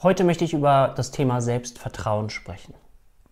[0.00, 2.72] Heute möchte ich über das Thema Selbstvertrauen sprechen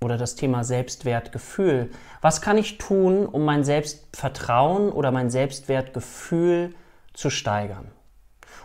[0.02, 1.90] oder das Thema Selbstwertgefühl.
[2.22, 6.74] Was kann ich tun, um mein Selbstvertrauen oder mein Selbstwertgefühl
[7.14, 7.86] zu steigern?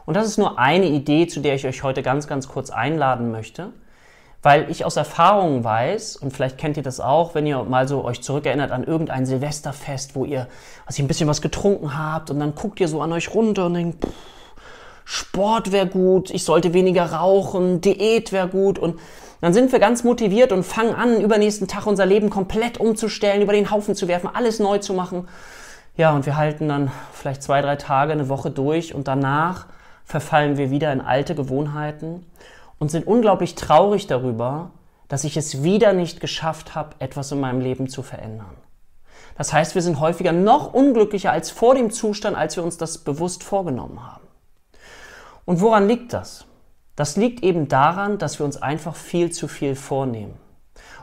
[0.07, 3.31] Und das ist nur eine Idee, zu der ich euch heute ganz, ganz kurz einladen
[3.31, 3.70] möchte,
[4.41, 8.04] weil ich aus Erfahrung weiß, und vielleicht kennt ihr das auch, wenn ihr mal so
[8.04, 10.48] euch zurückerinnert an irgendein Silvesterfest, wo ihr
[10.88, 13.76] also ein bisschen was getrunken habt und dann guckt ihr so an euch runter und
[13.76, 14.12] denkt, pff,
[15.05, 19.00] Sport wäre gut, ich sollte weniger rauchen, Diät wäre gut und
[19.41, 23.54] dann sind wir ganz motiviert und fangen an, übernächsten Tag unser Leben komplett umzustellen, über
[23.54, 25.27] den Haufen zu werfen, alles neu zu machen.
[25.98, 29.66] Ja, und wir halten dann vielleicht zwei, drei Tage, eine Woche durch und danach
[30.05, 32.26] verfallen wir wieder in alte Gewohnheiten
[32.80, 34.71] und sind unglaublich traurig darüber,
[35.08, 38.55] dass ich es wieder nicht geschafft habe, etwas in meinem Leben zu verändern.
[39.38, 42.99] Das heißt, wir sind häufiger noch unglücklicher als vor dem Zustand, als wir uns das
[42.99, 44.30] bewusst vorgenommen haben.
[45.45, 46.45] Und woran liegt das?
[46.95, 50.37] Das liegt eben daran, dass wir uns einfach viel zu viel vornehmen.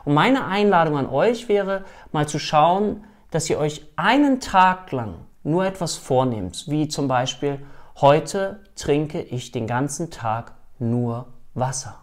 [0.05, 5.15] Und meine Einladung an euch wäre, mal zu schauen, dass ihr euch einen Tag lang
[5.43, 7.59] nur etwas vornehmt, wie zum Beispiel,
[8.01, 11.97] heute trinke ich den ganzen Tag nur Wasser.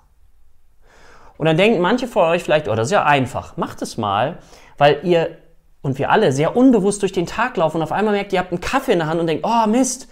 [1.38, 4.38] Und dann denken manche von euch vielleicht, oh, das ist ja einfach, macht es mal,
[4.78, 5.38] weil ihr
[5.82, 8.50] und wir alle sehr unbewusst durch den Tag laufen und auf einmal merkt, ihr habt
[8.50, 10.08] einen Kaffee in der Hand und denkt, oh Mist,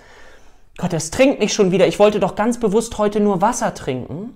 [0.77, 1.87] Gott, es trinkt nicht schon wieder.
[1.87, 4.35] Ich wollte doch ganz bewusst heute nur Wasser trinken.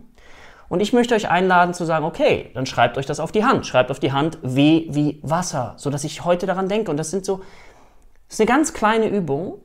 [0.68, 3.66] Und ich möchte euch einladen zu sagen, okay, dann schreibt euch das auf die Hand.
[3.66, 6.90] Schreibt auf die Hand W wie Wasser, so dass ich heute daran denke.
[6.90, 7.38] Und das sind so,
[8.28, 9.60] das ist eine ganz kleine Übung,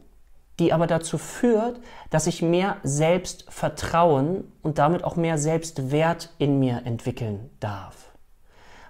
[0.59, 1.79] die aber dazu führt,
[2.09, 8.11] dass ich mehr Selbstvertrauen und damit auch mehr Selbstwert in mir entwickeln darf.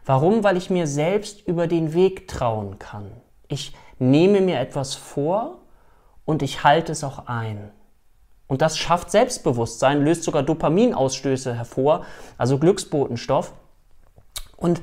[0.06, 0.44] Warum?
[0.44, 3.12] Weil ich mir selbst über den Weg trauen kann.
[3.48, 5.63] Ich nehme mir etwas vor
[6.26, 7.72] und ich halte es auch ein.
[8.48, 12.06] Und das schafft Selbstbewusstsein, löst sogar Dopaminausstöße hervor,
[12.38, 13.54] also Glücksbotenstoff.
[14.58, 14.82] Und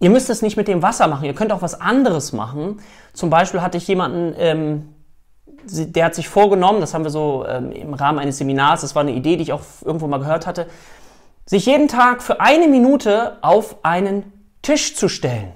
[0.00, 2.80] ihr müsst es nicht mit dem Wasser machen, ihr könnt auch was anderes machen.
[3.12, 4.94] Zum Beispiel hatte ich jemanden, ähm,
[5.64, 9.02] der hat sich vorgenommen, das haben wir so ähm, im Rahmen eines Seminars, das war
[9.02, 10.66] eine Idee, die ich auch irgendwo mal gehört hatte,
[11.44, 14.32] sich jeden Tag für eine Minute auf einen
[14.62, 15.52] Tisch zu stellen.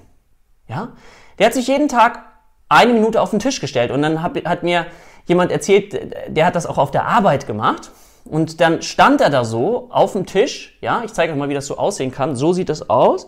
[0.67, 0.89] Ja?
[1.37, 2.23] Der hat sich jeden Tag
[2.69, 4.85] eine Minute auf den Tisch gestellt und dann hat, hat mir
[5.25, 5.95] jemand erzählt,
[6.27, 7.91] der hat das auch auf der Arbeit gemacht.
[8.25, 10.77] Und dann stand er da so auf dem Tisch.
[10.81, 12.35] Ja, ich zeige euch mal, wie das so aussehen kann.
[12.35, 13.27] So sieht das aus.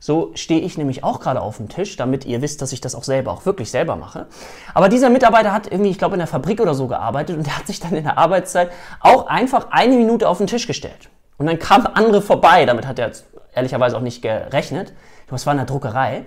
[0.00, 2.96] So stehe ich nämlich auch gerade auf dem Tisch, damit ihr wisst, dass ich das
[2.96, 4.26] auch selber, auch wirklich selber mache.
[4.74, 7.56] Aber dieser Mitarbeiter hat irgendwie, ich glaube, in der Fabrik oder so gearbeitet und der
[7.56, 11.08] hat sich dann in der Arbeitszeit auch einfach eine Minute auf den Tisch gestellt.
[11.38, 12.66] Und dann kamen andere vorbei.
[12.66, 13.12] Damit hat er
[13.54, 14.92] ehrlicherweise auch nicht gerechnet.
[15.20, 16.24] Ich glaube, es war in der Druckerei.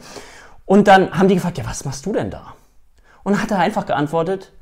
[0.64, 2.54] Und dann haben die gefragt, ja, was machst du denn da?
[3.24, 4.54] Und dann hat er einfach geantwortet,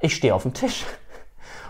[0.00, 0.84] ich stehe auf dem Tisch.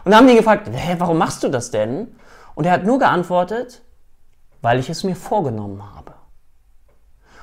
[0.05, 2.15] Und dann haben die gefragt, hä, warum machst du das denn?
[2.55, 3.83] Und er hat nur geantwortet,
[4.62, 5.97] weil ich es mir vorgenommen habe.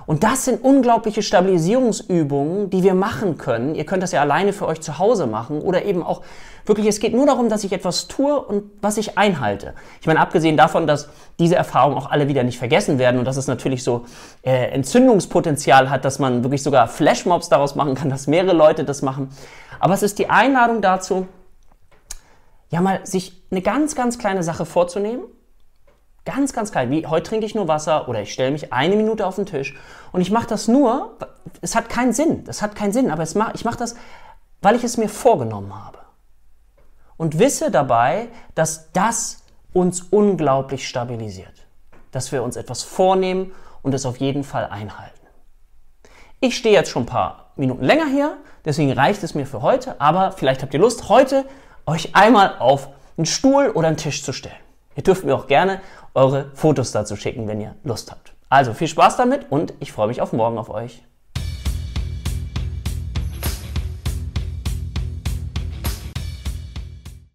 [0.06, 3.74] Und das sind unglaubliche Stabilisierungsübungen, die wir machen können.
[3.74, 6.22] Ihr könnt das ja alleine für euch zu Hause machen oder eben auch
[6.66, 9.74] wirklich, es geht nur darum, dass ich etwas tue und was ich einhalte.
[10.02, 13.38] Ich meine, abgesehen davon, dass diese Erfahrungen auch alle wieder nicht vergessen werden und dass
[13.38, 14.06] es natürlich so
[14.44, 19.02] äh, Entzündungspotenzial hat, dass man wirklich sogar Flashmobs daraus machen kann, dass mehrere Leute das
[19.02, 19.30] machen.
[19.80, 21.28] Aber es ist die Einladung dazu,
[22.70, 25.24] ja mal sich eine ganz, ganz kleine Sache vorzunehmen
[26.26, 26.90] Ganz, ganz klein.
[26.90, 29.76] Wie heute trinke ich nur Wasser oder ich stelle mich eine Minute auf den Tisch
[30.12, 31.18] und ich mache das nur,
[31.62, 33.96] es hat keinen Sinn, das hat keinen Sinn, aber es mach, ich mache das,
[34.62, 36.00] weil ich es mir vorgenommen habe.
[37.16, 41.68] Und wisse dabei, dass das uns unglaublich stabilisiert.
[42.12, 43.52] Dass wir uns etwas vornehmen
[43.84, 45.28] und es auf jeden Fall einhalten.
[46.40, 50.02] Ich stehe jetzt schon ein paar Minuten länger hier, deswegen reicht es mir für heute,
[50.02, 51.46] aber vielleicht habt ihr Lust, heute
[51.86, 54.56] euch einmal auf einen Stuhl oder einen Tisch zu stellen.
[54.96, 55.82] Ihr dürft mir auch gerne
[56.16, 58.34] eure Fotos dazu schicken, wenn ihr Lust habt.
[58.50, 61.04] Also viel Spaß damit und ich freue mich auf morgen auf euch.